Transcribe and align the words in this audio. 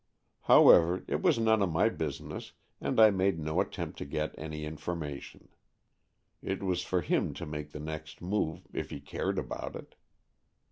However, 0.45 1.03
it 1.07 1.21
was 1.21 1.37
none 1.37 1.61
of 1.61 1.71
my 1.71 1.87
business, 1.87 2.53
and 2.81 2.99
I 2.99 3.11
made 3.11 3.37
no 3.37 3.57
aUempt 3.57 3.97
to 3.97 4.05
get 4.05 4.33
any 4.35 4.65
information. 4.65 5.49
It 6.41 6.63
was 6.63 6.81
for 6.81 7.01
him 7.01 7.35
to 7.35 7.45
make 7.45 7.69
the 7.69 7.79
next 7.79 8.19
move, 8.19 8.63
if 8.73 8.89
he 8.89 8.99
cared 8.99 9.37
about 9.37 9.75
it. 9.75 9.93